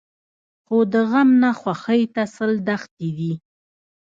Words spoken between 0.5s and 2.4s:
خو د غم نه خوښۍ ته